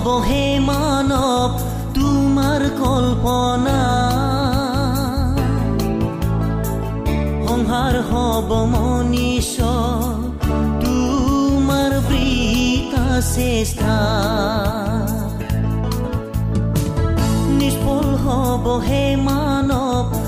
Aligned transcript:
নিষ্ফুল 0.00 0.08
হব 0.08 0.20
হে 0.28 0.44
মানৱ 0.68 1.52
তোমাৰ 1.94 2.62
কল্পনা। 2.80 3.80
সংসাৰ 7.46 7.94
হব 8.10 8.50
মনীষ 8.72 9.52
তোমাৰ 10.82 11.92
বৃতা 12.08 13.06
চেষ্টা 13.34 13.96
নিষ্ফল 17.58 18.08
হব 18.24 18.64
হে 18.88 19.04
মানৱ 19.26 20.19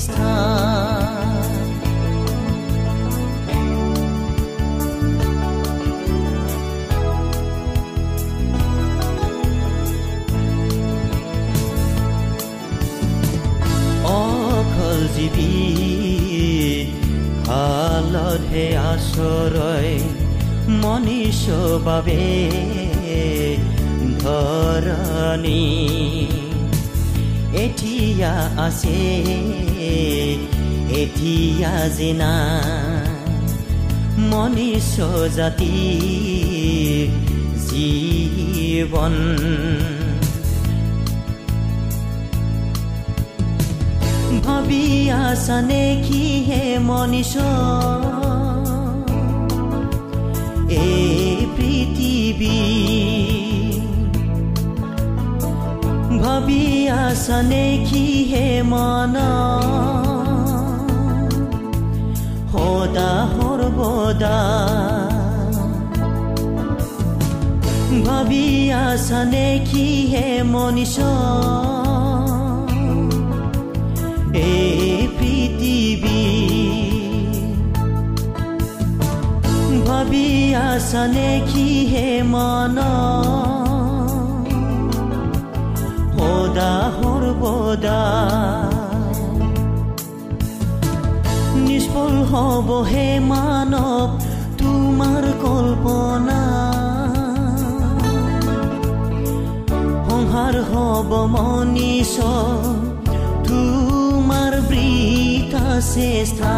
চেষ্টা 0.00 0.32
অকল 14.18 15.00
জীৱী 15.16 15.54
ভালতহে 17.46 18.66
আচৰয় 18.90 19.92
মনীষ 20.80 21.42
বাবে 21.86 22.22
ধৰণী 24.22 25.64
এতিয়া 28.20 28.40
আছে 28.58 29.00
এতিয়া 30.94 31.74
জিনা 31.96 32.32
মনীষ 34.30 34.90
জাতি 35.36 35.76
জীৱন 37.64 39.14
ভাবি 44.44 44.84
আছানে 45.20 45.84
কি 46.04 46.24
হে 46.46 46.62
মনীষ 46.88 47.34
এই 50.80 51.00
পৃথিৱী 51.56 52.58
ভাবি 56.30 56.64
আছানে 57.00 57.64
কি 57.88 58.04
হে 58.30 58.46
মন 58.70 59.14
সদা 62.52 63.12
সৰ্বদা 63.32 64.38
ভাবি 68.04 68.46
আছানে 68.82 69.48
কি 69.70 69.86
হে 70.12 70.26
মনীষ 70.52 70.96
এই 74.46 74.70
পৃথিৱী 75.16 76.22
ভাবি 79.86 80.28
আছানে 80.66 81.30
কি 81.50 81.68
হে 81.90 82.08
মন 82.32 82.78
সদা 86.50 86.76
সৰ্বদা 86.98 88.02
নিষ্ফল 91.66 92.14
হব 92.30 92.68
হে 92.90 93.06
মানৱ 93.30 94.08
তোমাৰ 94.60 95.24
কল্পনা। 95.44 96.40
সংসাৰ 100.06 100.54
হব 100.70 101.10
মনীষ 101.34 102.14
তোমাৰ 103.48 104.52
বৃথা 104.70 105.66
চেষ্টা 105.94 106.54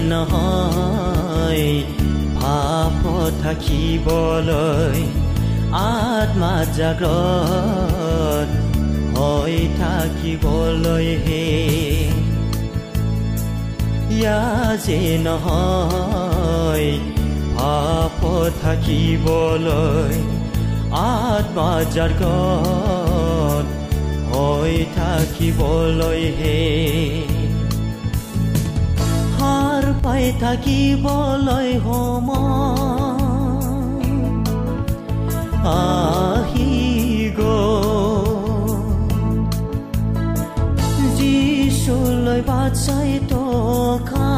নহয়। 0.00 1.82
ভাৱ 2.34 3.30
থাকিবলৈ 3.42 5.02
আত্মা 5.72 6.64
জাগ্ৰত 6.76 8.50
হৈ 9.18 9.68
থাকিবলৈ 9.78 11.06
হে। 11.06 11.46
ইয়া 14.10 14.76
যে 14.76 15.18
নহয় 15.18 17.00
ভাৱ 17.56 18.50
থাকিবলৈ 18.62 20.16
আত্মা 20.90 21.84
জাগ্ৰত 21.92 23.66
হৈ 24.32 24.84
থাকিবলৈ 24.96 26.22
হে। 26.38 27.01
পাই 30.22 30.32
থাকিবলৈ 30.44 31.70
সম 31.84 32.28
আহি 35.74 36.74
যিচুলৈ 41.16 42.40
বাট 42.48 42.72
চাই 42.84 43.12
টকা 43.30 44.30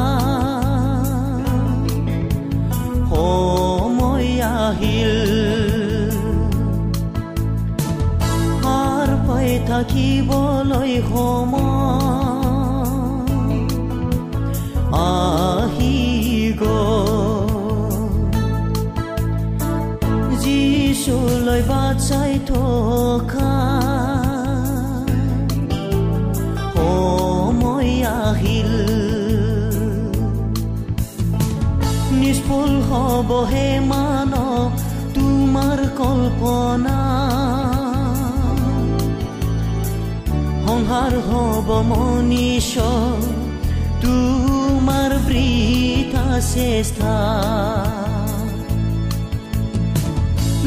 সময় 3.11 4.29
আহিল। 4.65 5.15
সাৰ 8.61 9.09
পাই 9.27 9.51
থাকিবলৈ 9.69 10.93
সময় 11.11 11.75
Iisusului 21.05 21.63
bacai 21.69 22.35
toka 22.49 23.53
Omoi 26.89 27.95
ahil 28.23 28.73
নিষ্ফল 32.21 32.73
হব 32.89 33.31
হে 33.53 33.69
মানব 33.93 34.71
তোমার 35.15 35.79
কল্পনা। 36.01 36.99
সংহার 40.65 41.13
হব 41.29 41.69
মনীষ, 41.91 42.71
তোমার 44.03 45.11
বৃথা 45.27 46.27
চেষ্টা 46.53 47.15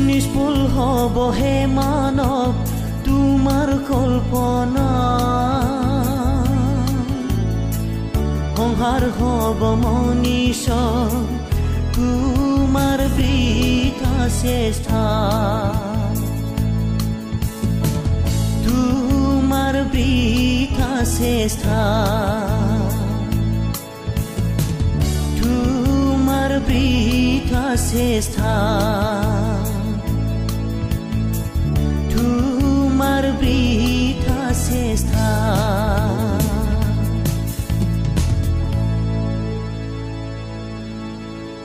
নিষ্ফুল 0.07 0.57
হ'ব 0.75 1.15
হে 1.37 1.55
মানৱ 1.77 2.53
তোমাৰ 3.05 3.69
কল্পনা। 3.89 4.89
সংসাৰ 8.57 9.03
হ'ব 9.17 9.61
মনীষ 9.83 10.63
তোমাৰ 11.95 12.99
বৃথা 13.17 14.15
চেষ্টা 14.41 15.03
তোমাৰ 18.65 19.75
বৃথা 19.93 20.91
চেষ্টা 21.17 21.81
তোমাৰ 25.39 26.51
বৃথা 26.67 27.65
চেষ্টা 27.91 28.53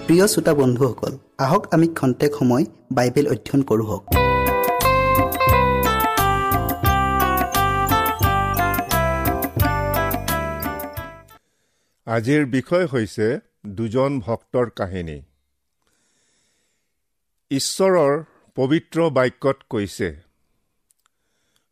প্ৰিয় 0.06 0.26
শ্ৰোতা 0.32 0.52
বন্ধুসকল 0.60 1.12
আহক 1.44 1.62
আমি 1.74 1.86
খন্তেক 1.98 2.32
সময় 2.38 2.64
বাইবেল 2.96 3.26
অধ্যয়ন 3.32 3.62
কৰোঁ 3.68 3.98
আজিৰ 12.06 12.42
বিষয় 12.54 12.86
হৈছে 12.92 13.26
দুজন 13.76 14.12
ভক্তৰ 14.26 14.66
কাহিনী। 14.78 15.18
ঈশ্বৰৰ 17.50 18.14
পবিত্ৰ 18.56 18.98
বাক্যত 19.18 19.58
কৈছে 19.72 20.08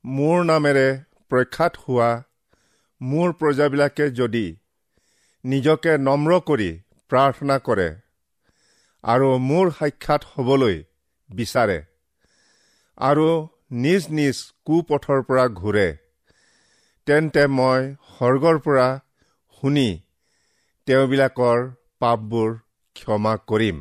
মোৰ 0.04 0.38
নামেৰে 0.50 0.86
প্ৰখ্যাত 1.30 1.72
হোৱা 1.84 2.10
মোৰ 3.00 3.28
প্ৰজাবিলাকে 3.40 4.06
যদি 4.20 4.46
নিজকে 5.44 5.92
নম্ৰ 6.06 6.30
কৰি 6.48 6.70
প্ৰাৰ্থনা 7.10 7.56
কৰে 7.68 7.88
আৰু 9.04 9.28
মোৰ 9.38 9.70
সাক্ষাৎ 9.70 10.22
হ'বলৈ 10.34 10.76
বিচাৰে 11.30 11.78
আৰু 12.98 13.26
নিজ 13.84 14.02
নিজ 14.10 14.36
কুপথৰ 14.66 15.22
পৰা 15.22 15.44
ঘূৰে। 15.60 15.88
তেন্তে 17.06 17.46
মই 17.46 17.80
স্বৰ্গৰ 18.16 18.58
পৰা 18.58 18.88
শুনি 19.62 19.88
তেওঁবিলাকৰ 20.86 21.58
পাপবোৰ 22.00 22.50
ক্ষমা 22.96 23.36
কৰিম। 23.46 23.78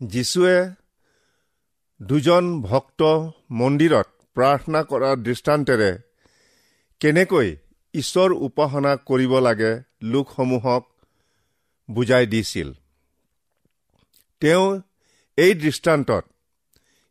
যীশুৱে 0.00 0.56
দুজন 2.00 2.44
ভক্ত 2.62 3.02
মন্দিৰত 3.50 4.08
প্ৰাৰ্থনা 4.36 4.80
কৰাৰ 4.82 5.16
দৃষ্টান্তেৰে 5.16 5.90
কেনেকৈ 7.00 7.48
ঈশ্বৰ 7.94 8.30
উপাসনা 8.32 8.92
কৰিব 8.96 9.32
লাগে 9.38 9.72
লোকসমূহক 10.02 10.82
বুজাই 11.88 12.26
দিছিল। 12.26 12.68
তেওঁ 14.42 14.66
এই 15.38 15.52
দৃষ্টান্তত 15.54 16.24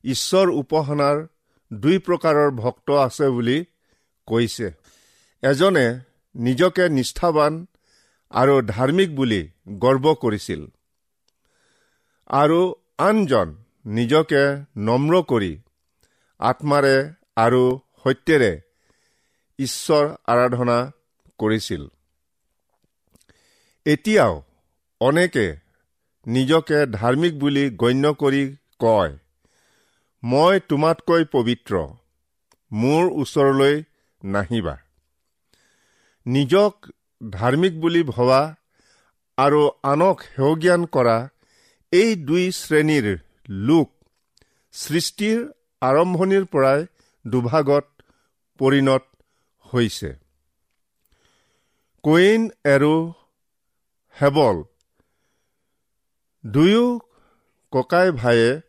ঈশ্বৰ 0.04 0.48
উপাসনাৰ 0.62 1.18
দুই 1.72 1.98
প্ৰকাৰৰ 2.06 2.50
ভক্ত 2.62 2.88
আছে 3.06 3.26
বুলি 3.30 3.58
কৈছে। 4.28 4.68
এজনে 5.44 5.88
নিজকে 6.36 6.86
নিষ্ঠাবান 6.90 7.54
আৰু 8.32 8.56
ধাৰ্মিক 8.68 9.10
বুলি 9.16 9.42
গৰ্ব 9.84 10.06
কৰিছিল 10.24 10.62
আৰু 12.34 12.60
আনজন 13.00 13.48
নিজকে 13.98 14.44
নম্ৰ 14.88 15.14
কৰি 15.32 15.52
আত্মাৰে 16.40 16.96
আৰু 17.36 17.64
সত্যেৰে 18.02 18.52
ঈশ্বৰ 19.60 20.06
আৰাধনা 20.26 20.78
কৰিছিল। 21.40 21.84
এতিয়াও 23.86 24.34
অনেকে 25.02 25.46
নিজকে 26.36 26.80
ধাৰ্মিক 26.94 27.34
বুলি 27.42 27.64
গণ্য 27.82 28.10
কৰি 28.22 28.44
কয় 28.80 29.14
মই 30.24 30.60
তোমাতকৈ 30.70 31.24
পবিত্ৰ 31.34 31.74
মোৰ 32.72 33.04
ওচৰলৈ 33.22 33.76
নাহিবা। 34.24 34.76
নিজক 36.26 36.74
ধাৰ্মিক 37.22 37.74
বুলি 37.82 38.02
ভবা 38.10 38.42
আৰু 39.38 39.62
আনক 39.92 40.18
সেৱজ্ঞান 40.28 40.82
কৰা 40.96 41.18
এই 41.94 42.10
দুই 42.28 42.46
শ্ৰেণীৰ 42.58 43.08
লোক 43.68 43.88
সৃষ্টিৰ 44.74 45.38
আৰম্ভণিৰ 45.82 46.46
পৰাই 46.54 46.80
দুভাগত 47.26 47.86
পৰিণত 48.60 49.04
হৈছে। 49.74 50.10
কুইন 52.04 52.42
আৰু 52.74 52.94
হেবল 54.18 54.58
দুয়ো 56.46 57.00
ককাই 57.72 58.12
ভায়ে 58.12 58.62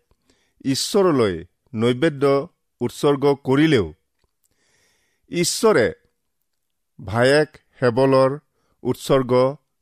ঈশ্বৰলৈ 0.64 1.34
নৈবেদ্য 1.74 2.24
উৎসৰ্গ 2.80 3.24
কৰিলেও 3.44 3.86
ঈশ্বৰে 5.30 5.86
ভায়েক 6.98 7.50
হেবলৰ 7.82 8.30
উৎসৰ্গ 8.82 9.32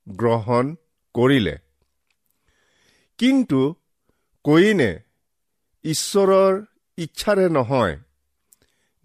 গ্ৰহণ 0.06 0.76
কৰিলে। 1.14 1.56
কিন্তু 3.18 3.60
কইনে 4.44 4.90
ঈশ্বৰৰ 5.84 6.52
ইচ্ছাৰে 6.98 7.48
নহয় 7.48 7.94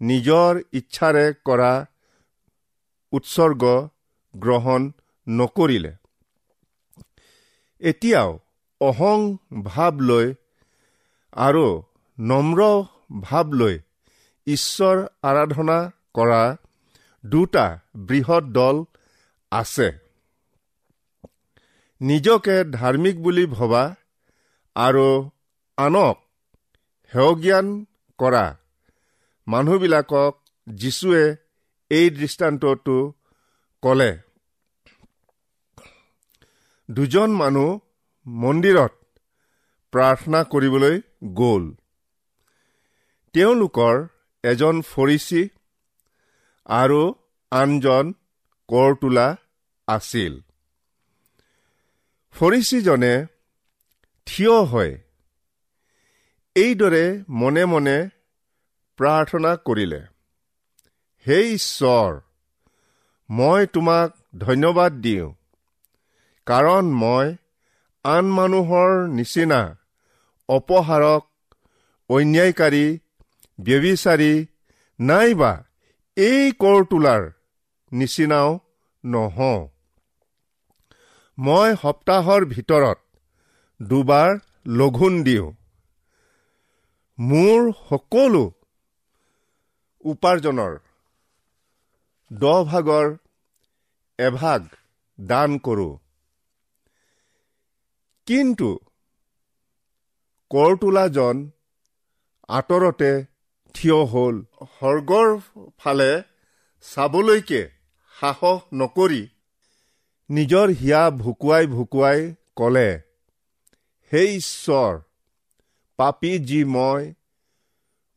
নিজৰ 0.00 0.52
ইচ্ছাৰে 0.72 1.26
কৰা 1.44 1.72
উৎসৰ্গ 3.12 3.88
গ্ৰহণ 4.34 4.80
নকৰিলে। 5.28 5.92
এতিয়াও 7.80 8.38
অহং 8.86 9.18
ভাৱ 9.64 9.94
লৈ 10.00 10.26
আৰু 11.32 11.66
নম্ৰ 12.18 12.60
ভাৱ 13.20 13.46
লৈ 13.60 13.76
ঈশ্বৰ 14.46 14.96
আৰাধনা 15.22 15.78
কৰা 16.14 16.42
দুটা 17.24 17.66
বৃহৎ 18.08 18.44
দল 18.56 18.76
আছে। 19.52 19.88
নিজকে 22.00 22.56
ধাৰ্মিক 22.72 23.22
বুলি 23.22 23.44
ভবা 23.46 23.82
আৰু 24.76 25.08
আনক 25.78 26.16
সেৱজ্ঞান 27.12 27.66
কৰা। 28.18 28.44
মানুহবিলাকক 29.46 30.32
যীশুৱে 30.66 31.24
এই 31.90 32.06
দৃষ্টান্তটো 32.10 32.98
ক'লে। 33.82 34.10
দুজন 36.88 37.30
মানুহ 37.32 37.78
মন্দিৰত 38.26 38.92
প্ৰাৰ্থনা 39.92 40.40
কৰিবলৈ 40.44 40.94
গ'ল। 41.34 41.64
তেওঁলোকৰ 43.34 44.06
এজন 44.44 44.82
ফৰিচী 44.82 45.42
আৰু 46.66 47.00
আনজন 47.52 48.14
কৰ 48.68 48.96
তোলা 49.00 49.28
আছিল। 49.88 50.40
ফৰিচীজনে 52.34 53.14
থিয় 54.26 54.56
হৈ 54.64 54.90
এইদৰে 56.56 57.04
মনে 57.28 57.64
মনে 57.64 57.98
প্ৰাৰ্থনা 58.98 59.54
কৰিলে 59.56 60.00
হে 61.26 61.38
ঈশ্বৰ 61.52 62.20
মই 63.30 63.66
তোমাক 63.66 64.08
ধন্যবাদ 64.38 64.92
দিওঁ 64.92 65.32
কাৰণ 66.46 66.84
মই 66.94 67.36
আন 68.04 68.26
মানুহৰ 68.36 68.90
নিচিনা 69.08 69.58
অপহাৰক 70.48 71.22
অন্যায়কাৰী 72.10 72.86
ব্যবিচাৰী 73.58 74.32
নাইবা 74.98 75.52
এই 76.16 76.52
কৰ 76.64 76.84
তোলাৰ 76.90 77.22
নিচিনাও 77.92 78.50
নহওঁ। 79.04 79.62
মই 81.38 81.70
সপ্তাহৰ 81.82 82.42
ভিতৰত 82.44 82.98
দুবাৰ 83.80 84.30
লঘোণ 84.66 85.18
দিওঁ। 85.24 85.48
মোৰ 87.18 87.60
সকলো 87.88 88.44
উপাৰ্জনৰ 90.04 90.72
দহ 92.30 92.64
ভাগৰ 92.70 93.06
এভাগ 94.18 94.60
দান 95.18 95.50
কৰোঁ। 95.58 95.92
কিন্তু 98.26 98.68
কৰ 100.50 100.76
তোলাজন 100.76 101.40
আঁতৰতে 102.48 103.10
থিয় 103.74 103.98
হ'ল। 104.12 104.36
সৰ্গৰ 104.74 105.28
ফালে 105.78 106.12
চাবলৈকে 106.84 107.60
সাহস 108.16 108.60
নকৰি 108.74 109.22
নিজৰ 110.30 110.72
হিয়া 110.80 111.02
ভুকুৱাই 111.22 111.66
ভুকুৱাই 111.66 112.20
ক'লে 112.56 112.88
হে 114.12 114.22
ঈশ্বৰ 114.36 114.92
পাপী 115.98 116.32
যি 116.48 116.60
মই 116.74 117.02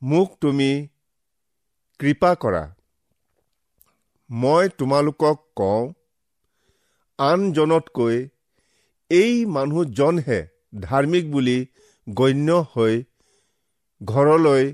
মোক 0.01 0.29
তুমি 0.41 0.71
কৃপা 1.99 2.31
কৰা। 2.35 2.63
মই 4.29 4.69
তোমালোকক 4.77 5.37
কওঁ 5.55 5.83
আনজনতকৈ 7.19 8.17
এই 9.11 9.33
মানুহজনহে 9.45 10.39
ধাৰ্মিক 10.81 11.31
বুলি 11.31 11.57
গণ্য 12.07 12.57
হৈ 12.73 12.95
ঘৰলৈ 14.01 14.65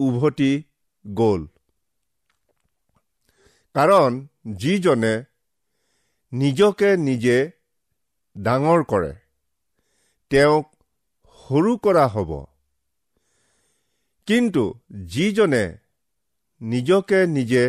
উভতি 0.00 0.52
গ'ল। 1.04 1.46
কাৰণ 3.74 4.20
যিজনে 4.56 5.14
নিজকে 6.32 6.90
নিজে 6.96 7.38
ডাঙৰ 8.36 8.84
কৰে 8.84 9.12
তেওঁক 10.30 10.66
সৰু 11.40 11.72
কৰা 11.78 12.04
হ'ব। 12.06 12.30
কিন্তু 14.28 14.64
যিজনে 15.06 15.64
নিজকে 16.60 17.20
নিজে 17.26 17.64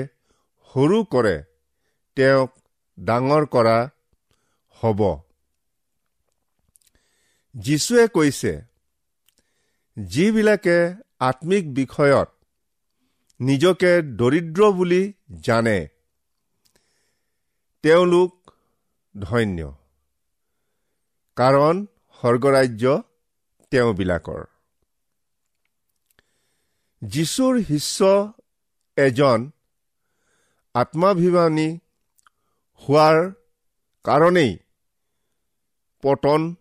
সৰু 0.76 1.00
কৰে 1.12 1.36
তেওঁক 2.18 2.52
ডাঙৰ 2.98 3.44
কৰা 3.46 3.78
হ'ব। 4.82 5.02
যীশুৱে 7.56 8.08
কৈছে 8.08 8.62
যিবিলাকে 9.98 10.94
আত্মিক 11.20 11.74
বিষয়ত 11.74 12.30
নিজকে 13.40 14.02
দৰিদ্ৰ 14.02 14.72
বুলি 14.72 15.14
জানে 15.42 15.88
তেওঁলোক 17.82 18.52
ধন্য। 19.22 19.74
কাৰণ 21.36 21.86
স্বৰ্গৰাজ্য 22.22 23.02
তেওঁবিলাকৰ। 23.72 24.44
যীশুৰ 27.02 27.64
শিষ্য 27.64 28.34
এজন 28.98 29.52
আত্মাভিমানী 30.74 31.78
হোৱাৰ 32.82 33.32
কাৰণেই 34.04 34.58
পতন 36.02 36.56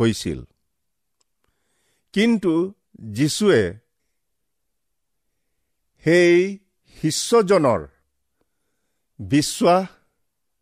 হৈছিল। 0.00 0.44
কিন্তু 2.12 2.72
যীশুৱে 3.12 3.62
সেই 6.04 6.58
শিষ্যজনৰ 7.02 7.86
বিশ্বাস 9.18 9.86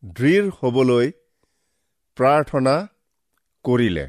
দৃঢ় 0.05 0.49
হ'বলৈ 0.49 1.11
প্ৰাৰ্থনা 2.17 2.75
কৰিলে। 3.65 4.07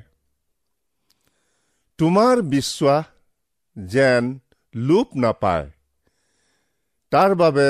তোমাৰ 1.98 2.42
বিশ্বাস 2.42 3.06
যেন 3.78 4.40
লোপ 4.76 5.08
নাপায় 5.16 5.72
তাৰ 7.12 7.36
বাবে 7.36 7.70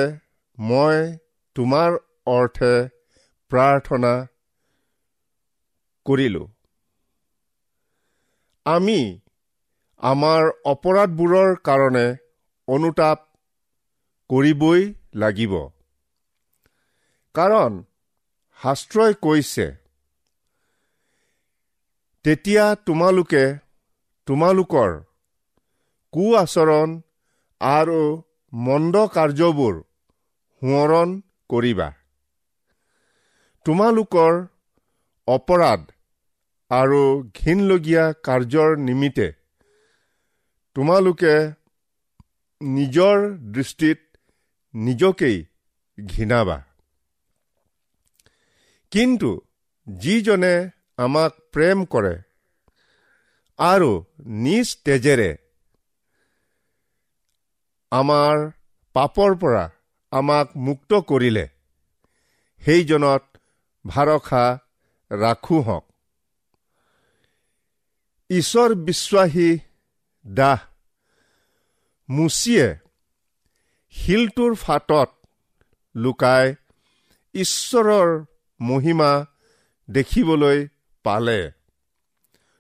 মই 0.60 1.18
তোমাৰ 1.56 1.92
অৰ্থে 2.26 2.74
প্ৰাৰ্থনা 3.52 4.14
কৰিলোঁ। 6.06 6.53
আমি 8.66 9.00
আমাৰ 10.04 10.50
অপৰাধবোৰৰ 10.72 11.50
কাৰণে 11.68 12.04
অনুতাপ 12.68 13.20
কৰিবই 14.30 14.82
লাগিব। 15.16 15.54
কাৰণ 17.36 17.80
শাস্ত্ৰই 18.60 19.18
কৈছে 19.26 19.66
তেতিয়া 22.26 22.66
তোমালোকে 22.88 23.44
তোমালোকৰ 24.28 24.92
কু 26.14 26.26
আচৰণ 26.42 26.96
আৰু 27.62 28.00
মন্দ 28.54 29.04
কাৰ্যবোৰ 29.16 29.76
সোঁৱৰণ 30.62 31.10
কৰিবা। 31.50 31.90
তোমালোকৰ 33.66 34.40
অপৰাধ 35.28 35.82
আৰু 36.72 37.02
ঘীনলগীয়া 37.36 38.14
কাৰ্যৰ 38.24 38.78
নিমিত্তে 38.78 39.28
তোমালোকে 40.76 41.34
নিজৰ 42.62 43.18
দৃষ্টিত 43.54 44.00
নিজকেই 44.74 45.38
ঘৃণাবা। 45.98 46.58
কিন্তু 48.92 49.30
যিজনে 49.88 50.70
আমাক 50.98 51.32
প্ৰেম 51.52 51.86
কৰে 51.86 52.16
আৰু 53.60 53.92
নিজ 54.42 54.68
তেজেৰে 54.86 55.32
আমাৰ 57.92 58.52
পাপৰ 58.96 59.32
পৰা 59.36 59.64
আমাক 60.12 60.58
মুক্ত 60.58 60.92
কৰিলে 60.94 61.46
সেইজনত 62.62 63.24
ভাৰসা 63.86 64.44
ৰাখো 65.12 65.62
হওক 65.62 65.86
ঈশ্বৰ 68.34 68.70
বিশ্বাসী 68.86 69.50
দাহ 70.26 70.60
মুচিয়ে 72.10 72.68
শিলটোৰ 73.96 74.54
ফাটত 74.56 75.10
লুকাই 75.96 76.46
ঈশ্বৰৰ 77.36 78.10
মহিমা 78.60 79.12
দেখিবলৈ 79.88 80.60
পালে 81.06 81.42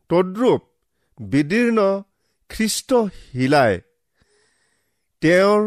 তদ্ৰূপ 0.10 0.62
বিদীৰ্ণ 1.20 1.80
খ্ৰীষ্ট 2.50 2.90
শিলাই 3.22 3.74
তেওঁৰ 5.22 5.62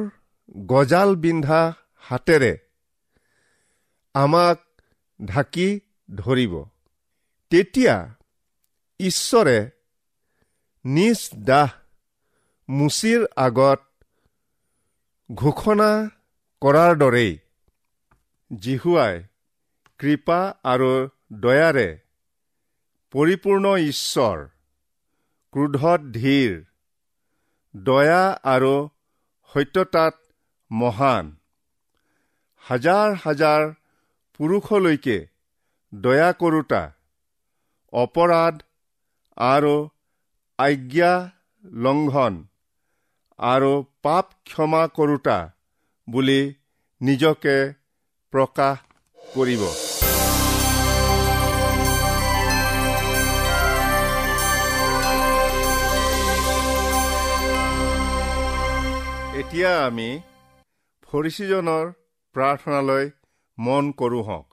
গজাল 0.66 1.10
বিন্ধা 1.16 1.62
হাতেৰে 2.04 2.52
আমাক 4.14 4.58
ঢাকি 5.20 5.68
ধৰিব 6.14 6.54
তেতিয়া 7.52 7.96
ঈশ্বৰে 9.00 9.56
নিজ 10.94 11.20
দাহ 11.44 11.70
মুচিৰ 12.68 13.22
আগত 13.36 13.80
ঘোষণা 15.32 15.88
কৰাৰ 16.62 16.92
দৰেই 16.96 17.32
জিহুৱাই 18.50 19.16
কৃপা 20.00 20.36
আৰু 20.64 20.90
দয়াৰে 21.44 21.88
পৰিপূৰ্ণ 23.14 23.72
ঈশ্বৰ 23.86 24.44
ক্ৰোধত 25.52 26.00
ধীৰ 26.18 26.54
দয়া 27.74 28.22
আৰু 28.44 28.74
সত্যতাত 29.50 30.14
মহান। 30.70 31.34
হাজাৰ 32.64 33.18
হাজাৰ 33.24 33.62
পুৰুষলৈকে 34.40 35.18
দয়া 35.92 36.30
কৰোতা 36.32 36.82
অপৰাধ 37.92 38.54
আৰু 39.36 39.76
আজ্ঞা 40.58 41.12
লংঘন 41.64 42.34
আৰু 43.38 43.72
পাপ 44.02 44.26
ক্ষমা 44.44 44.82
কৰোতা 44.96 45.38
বুলি 46.08 46.40
নিজকে 47.00 47.56
প্ৰকাশ 48.32 48.76
কৰিব। 49.18 49.62
এতিয়া 59.40 59.72
আমি 59.86 60.10
ফৰিচীজনৰ 61.08 61.84
প্ৰাৰ্থনালৈ 62.34 63.04
মন 63.58 63.84
কৰোঁ 63.92 64.22
হওক। 64.22 64.48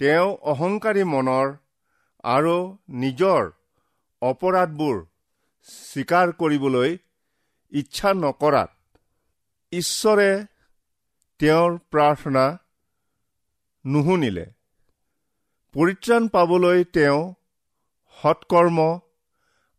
তেওঁ 0.00 0.28
অহংকাৰী 0.52 1.04
মনৰ 1.04 1.46
আৰু 2.24 2.56
নিজৰ 3.02 3.42
অপৰাধবোৰ 4.22 4.96
স্বীকাৰ 5.68 6.32
কৰিবলৈ 6.40 6.90
ইচ্ছা 7.72 8.10
নকৰাত 8.14 8.70
ঈশ্বৰে 9.72 10.30
তেওঁৰ 11.40 11.70
প্ৰাৰ্থনা 11.92 12.44
নুশুনিলে। 13.84 14.46
পৰিত্ৰাণ 15.74 16.22
পাবলৈ 16.28 16.84
তেওঁ 16.96 17.20
সৎকৰ্ম 18.16 18.78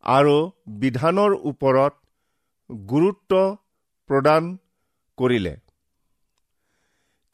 আৰু 0.06 0.36
বিধানৰ 0.80 1.32
ওপৰত 1.50 1.94
গুৰুত্ব 2.88 3.32
প্ৰদান 4.10 4.42
কৰিলে। 5.18 5.54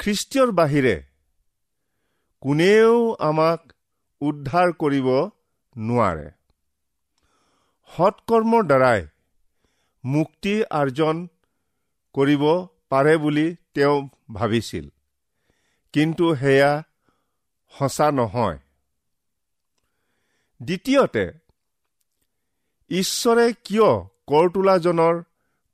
খ্ৰীষ্টীয়ৰ 0.01 0.51
বাহিৰে 0.53 0.97
কোনেও 2.43 2.93
আমাক 3.21 3.61
উদ্ধাৰ 4.21 4.69
কৰিব 4.83 5.09
নোৱাৰে। 5.77 6.29
সৎকৰ্মৰ 7.97 8.63
দ্বাৰাই 8.63 9.07
মুক্তি 10.05 10.65
আৰ্জন 10.71 11.29
কৰিব 12.15 12.45
পাৰে 12.89 13.17
বুলি 13.17 13.57
তেওঁ 13.75 14.09
ভাবিছিল। 14.35 14.89
কিন্তু 15.93 16.35
সেয়া 16.35 16.83
সঁচা 17.79 18.11
নহয়। 18.11 18.59
দ্বিতীয়তে 20.63 21.33
ঈশ্বৰে 22.91 23.53
কিয় 23.65 23.91
কৰ 24.27 24.51
তোলাজনৰ 24.51 25.23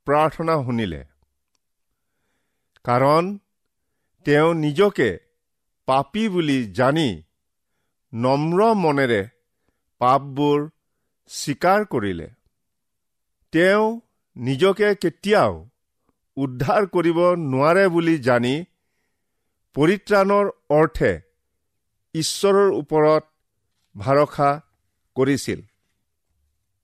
প্ৰাৰ্থনা 0.05 0.63
শুনিলে? 0.63 1.03
কাৰণ 2.83 3.37
তেওঁ 4.25 4.53
নিজকে 4.53 5.19
পাপী 5.85 6.29
বুলি 6.29 6.71
জানি 6.71 7.21
নম্ৰ 8.13 8.73
মনেৰে 8.73 9.27
পাপবোৰ 9.99 10.69
স্বীকাৰ 11.27 11.85
কৰিলে। 11.85 12.27
তেওঁ 13.53 13.85
নিজকে 14.35 14.89
কেতিয়াও 14.95 15.53
উদ্ধাৰ 16.37 16.83
কৰিব 16.87 17.19
নোৱাৰে 17.43 17.85
বুলি 17.89 18.15
জানি 18.19 18.55
পৰিত্ৰাণৰ 19.75 20.45
অৰ্থে 20.69 21.11
ঈশ্বৰৰ 22.15 22.69
ওপৰত 22.71 23.23
ভৰসা 23.95 24.49
কৰিছিল। 25.15 25.59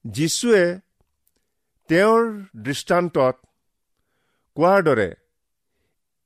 যীশুৱে 0.06 0.64
তেওঁৰ 1.90 2.22
দৃষ্টান্তত 2.64 3.36
কোৱাৰ 4.58 4.80
দৰে 4.84 5.10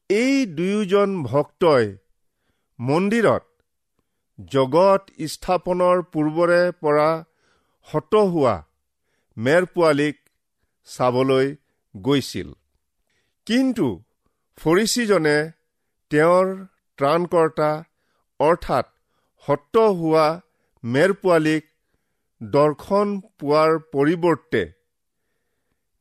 এই 0.10 0.46
দুয়োজন 0.58 1.10
ভক্তই 1.24 1.86
মন্দিৰত 2.80 3.44
জগত 4.40 5.04
স্থাপনৰ 5.28 5.98
পূৰ্বৰে 6.14 6.62
পৰা 6.82 7.10
হত 7.88 8.14
হোৱা 8.32 8.56
মেৰ 9.38 9.64
পোৱালীক 9.74 10.18
চাবলৈ 10.88 11.48
গৈছিল। 11.96 12.50
কিন্তু 13.48 13.88
ফৰিচীজনে 14.58 15.38
তেওঁৰ 16.12 16.48
ত্ৰাণকৰ্তা 17.00 17.70
অৰ্থাৎ 18.40 18.86
সত্য 19.46 19.76
হোৱা 20.00 20.28
মেৰ 20.84 21.12
পোৱালীক 21.22 21.64
দৰ্শন 22.42 23.08
পোৱাৰ 23.40 23.72
পৰিৱৰ্তে 23.94 24.64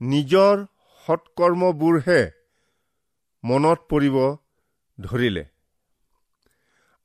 নিজৰ 0.01 0.55
সৎকৰ্মবোৰহে 1.07 2.21
মনত 3.45 3.79
পৰিব 3.91 4.17
ধৰিলে। 4.99 5.45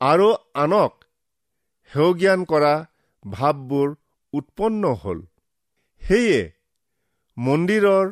আৰু 0.02 0.28
আনক 0.64 0.94
সেউজ্ঞান 1.92 2.40
কৰা 2.52 2.74
ভাৱবোৰ 3.26 3.88
উৎপন্ন 4.34 4.84
হ'ল। 4.94 5.20
সেয়ে 6.02 6.40
মন্দিৰৰ 7.38 8.06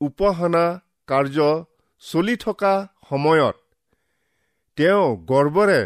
উপাসনা 0.00 0.64
কাৰ্য 1.06 1.38
চলি 2.02 2.36
থকা 2.36 2.74
সময়ত 3.08 3.56
তেওঁ 4.78 5.04
গৰ্বৰে 5.26 5.82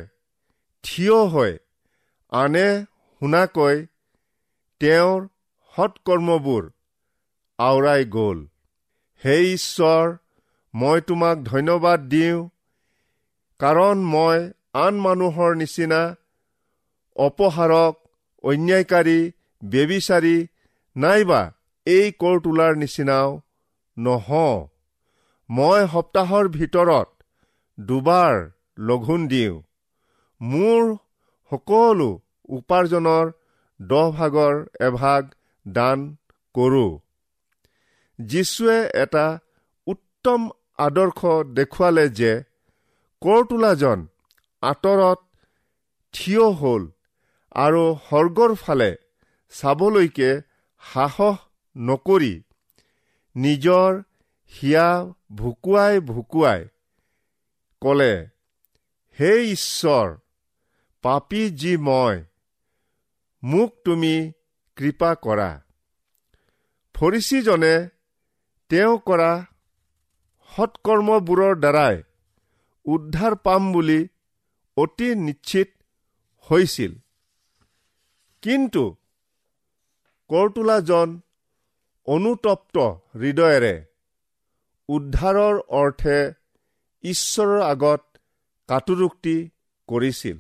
থিয় 0.85 1.19
হৈ 1.33 1.53
আনে 2.33 2.69
শুনাকৈ 3.23 3.77
তেওঁৰ 4.81 5.19
সৎকৰ্মবোৰ 5.75 6.65
আওৰাই 7.59 8.03
গ'ল। 8.17 8.39
হে 9.23 9.37
ঈশ্বৰ 9.55 10.05
মই 10.75 11.01
তোমাক 11.01 11.37
ধন্যবাদ 11.45 12.01
দিওঁ 12.09 12.39
কাৰণ 13.61 13.97
মই 14.05 14.39
আন 14.75 14.95
মানুহৰ 15.01 15.51
নিচিনা 15.55 16.03
অপহাৰক 17.17 17.95
অন্যায়কাৰী 18.45 19.21
বেবিচাৰী 19.63 20.37
নাইবা 20.97 21.41
এই 21.87 22.13
কৰ 22.23 22.37
তোলাৰ 22.41 22.73
নিচিনাও 22.77 23.31
নহওঁ। 23.97 24.59
মই 25.51 25.81
সপ্তাহৰ 25.93 26.49
ভিতৰত 26.49 27.09
দুবাৰ 27.79 28.35
লঘোণ 28.79 29.27
দিওঁ। 29.29 29.57
মোৰ 30.41 30.83
সকলো 31.53 32.11
উপাৰ্জনৰ 32.49 33.27
দহ 33.81 34.07
ভাগৰ 34.11 34.55
এভাগ 34.81 35.23
দান 35.67 35.99
কৰোঁ। 36.55 36.91
যীশুৱে 38.19 38.79
এটা 39.03 39.27
উত্তম 39.87 40.41
আদৰ্শ 40.79 41.21
দেখুৱালে 41.57 42.07
যে 42.09 42.33
কৰ 43.23 43.41
তোলাজন 43.45 44.07
আঁতৰত 44.63 45.19
থিয় 46.15 46.47
হ'ল 46.61 46.83
আৰু 47.57 47.83
সৰ্গৰ 48.11 48.55
ফালে 48.55 48.91
চাবলৈকে 49.51 50.31
সাহস 50.83 51.39
নকৰি 51.77 52.35
নিজৰ 53.37 54.03
হিয়া 54.53 54.89
ভুকুৱাই 55.35 56.01
ভুকুৱাই 56.01 56.61
কলে 57.81 58.15
হে 59.19 59.31
ঈশ্বৰ 59.53 60.17
পাপী 61.03 61.43
যি 61.51 61.77
মই 61.77 62.17
মোক 63.43 63.71
তুমি 63.85 64.33
কৃপা 64.77 65.15
কৰা। 65.15 65.51
ফৰিচীজনে 66.95 67.75
তেওঁ 68.71 68.95
কৰা 68.99 69.33
সৎকৰ্মবোৰৰ 70.53 71.55
দ্বাৰাই 71.57 72.03
উদ্ধাৰ 72.85 73.35
পাম 73.35 73.73
বুলি 73.73 74.01
অতি 74.77 75.15
নিশ্চিত 75.15 75.69
হৈছিল। 76.51 76.93
কিন্তু 78.43 78.85
কৰতোলাজন 80.29 81.21
অনুতপ্ত 82.07 82.79
হৃদয়েৰে 83.19 83.85
উদ্ধাৰৰ 84.89 85.61
অৰ্থে 85.69 86.33
ঈশ্বৰৰ 87.03 87.63
আগত 87.63 88.03
কাটুৰুক্তি 88.69 89.51
কৰিছিল। 89.89 90.39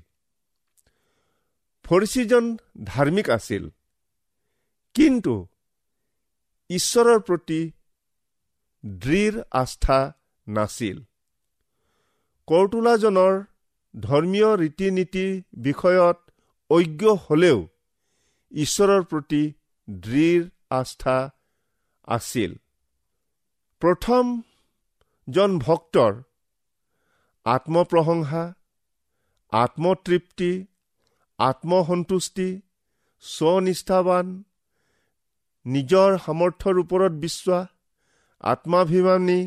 ফৰিচীজন 1.85 2.57
ধাৰ্মিক 2.85 3.31
আছিল। 3.31 3.70
কিন্তু 4.94 5.46
ঈশ্বৰৰ 6.70 7.18
প্ৰতি 7.18 7.72
দৃঢ় 8.87 9.42
আস্থা 9.51 10.12
নাছিল। 10.48 11.03
কৰতোলাজনৰ 12.46 13.44
ধৰ্মীয় 14.01 14.57
ৰীতি 14.57 14.90
নীতি 14.90 15.42
বিষয়ত 15.53 16.18
অজ্ঞ 16.70 17.14
হলেও 17.14 17.68
ঈশ্বৰৰ 18.53 19.03
প্ৰতি 19.03 19.53
দৃঢ় 19.88 20.48
আস্থা 20.70 21.16
আছিল। 22.09 22.53
প্ৰথমজন 23.83 25.51
ভক্তৰ 25.59 26.12
আত্মপ্ৰশংসা 27.46 28.44
আত্মতৃপ্তি 29.53 30.51
আত্মসন্তুষ্টি 31.38 32.48
স্বনিষ্ঠাবান 33.24 34.27
নিজৰ 35.66 36.11
সামৰ্থ্যৰ 36.24 36.77
ওপৰত 36.83 37.12
বিশ্বাস 37.24 37.66
আত্মাভিমানী 38.44 39.40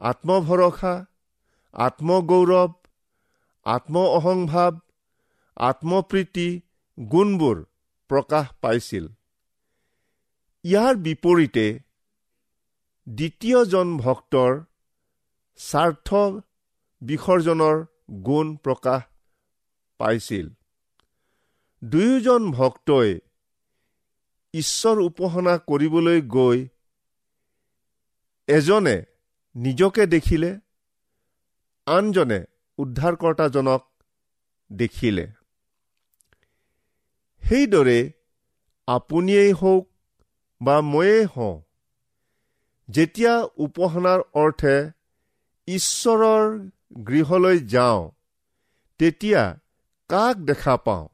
আত্মভৰসা 0.00 0.94
আত্মগৌৰৱ 1.74 2.70
আত্ম 3.66 3.94
অহংভাৱ 4.18 4.72
আত্মপ্ৰীতি 5.56 6.48
গুণবোৰ 6.98 7.56
প্ৰকাশ 8.10 8.46
পাইছিল। 8.60 9.04
ইয়াৰ 10.64 10.94
বিপৰীতে 10.96 11.80
দ্বিতীয়জন 13.08 13.98
ভক্তৰ 13.98 14.52
স্বাৰ্থ 15.56 16.08
বিসৰ্জনৰ 17.02 17.76
গুণ 18.22 18.56
প্ৰকাশ 18.56 19.02
পাইছিল। 19.98 20.48
দুয়োজন 21.82 22.50
ভক্তই 22.52 23.20
ঈশ্বৰ 24.54 24.96
উপাসনা 25.00 25.58
কৰিবলৈ 25.58 26.20
গৈ 26.20 26.68
এজনে 28.48 28.96
নিজকে 29.54 30.06
দেখিলে 30.06 30.60
আনজনে 31.86 32.44
উদ্ধাৰকৰ্তাজনক 32.78 33.82
দেখিলে। 34.72 35.32
সেইদৰে 37.42 38.12
আপুনিয়েই 38.88 39.52
হওক 39.52 39.93
বা 40.62 40.80
ময়েই 40.80 41.24
হওঁ। 41.24 41.62
যেতিয়া 42.88 43.34
উপাসনাৰ 43.56 44.20
অৰ্থে 44.34 44.90
ঈশ্বৰৰ 45.66 46.70
গৃহলৈ 47.08 47.58
যাওঁ 47.58 48.10
তেতিয়া 48.98 49.58
কাক 50.08 50.36
দেখা 50.36 50.76
পাওঁ? 50.76 51.08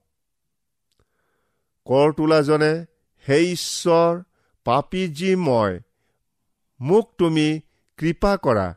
কৰ 1.85 2.13
তোলাজনে 2.13 2.87
হে 3.29 3.39
ঈশ্বৰ 3.53 4.23
পাপী 4.65 5.09
যি 5.09 5.37
মই 5.37 5.81
মোক 6.81 7.15
তুমি 7.19 7.61
কৃপা 7.97 8.37
কৰা। 8.37 8.75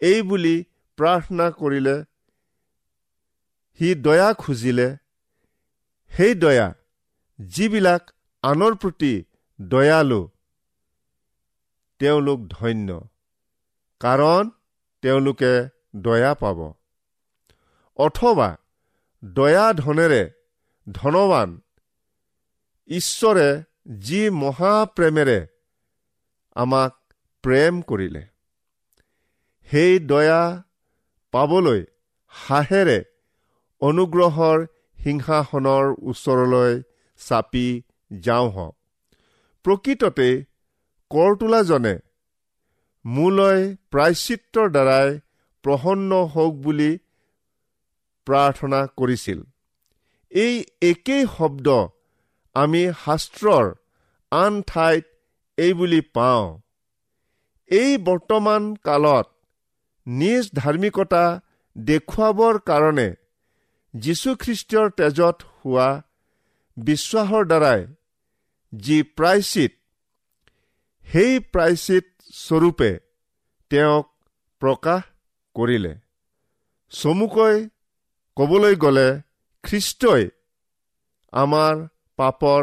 এই 0.00 0.22
বুলি 0.22 0.64
প্ৰাৰ্থনা 0.96 1.50
কৰিলে 1.50 2.04
সি 3.78 3.94
দয়া 3.94 4.32
খুজিলে। 4.32 4.96
সেই 6.08 6.34
দয়া 6.34 6.74
যিবিলাক 7.40 8.10
আনৰ 8.42 8.74
প্ৰতি 8.74 9.24
দয়ালু 9.70 10.28
তেওঁলোক 11.98 12.40
ধন্য 12.48 12.88
কাৰণ 14.00 14.50
তেওঁলোকে 15.02 15.52
দয়া 15.96 16.32
পাব। 16.34 16.58
অথবা 17.98 18.48
দয়া 19.24 19.66
ধনেৰে 19.72 20.22
ধনৱান 20.86 21.50
ঈশ্বৰে 22.88 23.48
যি 23.98 24.30
মহাপ্ৰেমেৰে 24.30 25.38
আমাক 26.56 26.92
প্ৰেম 27.44 27.74
কৰিলে 27.82 28.22
সেই 29.70 29.92
দয়া 29.98 30.42
পাবলৈ 31.32 31.80
হাঁহেৰে 32.32 32.98
অনুগ্ৰহৰ 33.80 34.58
সিংহাসনৰ 34.98 35.84
ওচৰলৈ 36.02 36.72
চাপি 37.20 37.82
যাওঁ 38.10 38.48
হওক 38.50 38.81
প্ৰকৃততে 39.64 40.28
কৰতোলাজনে 41.10 41.94
মোলৈ 43.04 43.60
প্ৰায়চিত্ৰৰ 43.92 44.68
দ্বাৰাই 44.76 45.08
প্ৰসন্ন 45.64 46.10
হওক 46.34 46.54
বুলি 46.64 46.90
প্ৰাৰ্থনা 48.26 48.80
কৰিছিল। 48.98 49.38
এই 50.32 50.54
একেই 50.90 51.24
শব্দ 51.36 51.66
আমি 52.56 52.82
শাস্ত্ৰৰ 53.04 53.66
আন 54.32 54.52
ঠাইত 54.70 55.04
এই 55.58 55.72
বুলি 55.74 56.00
পাওঁ। 56.16 56.44
এই 57.70 57.90
বৰ্তমান 58.08 58.62
কালত 58.84 59.26
নিজ 60.06 60.44
ধাৰ্মিকতা 60.54 61.24
দেখুৱাবৰ 61.76 62.54
কাৰণে 62.68 63.08
যীশুখ্ৰীষ্টৰ 63.94 64.86
তেজত 64.98 65.36
হোৱা 65.58 65.88
বিশ্বাসৰ 66.76 67.42
দ্বাৰাই 67.50 67.80
যি 68.72 68.98
প্ৰায়চিত 69.16 69.72
সেই 71.06 71.32
প্ৰায়চিত 71.52 72.04
স্বৰূপে 72.36 72.90
তেওঁক 73.70 74.06
প্ৰকাশ 74.62 75.02
কৰিলে। 75.56 75.92
চমুকৈ 76.92 77.56
ক'বলৈ 78.36 78.74
গ'লে 78.84 79.08
খ্ৰীষ্টই 79.64 80.22
আমাৰ 81.32 81.74
পাপৰ 82.18 82.62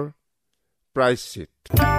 প্ৰায়চিত 0.96 1.99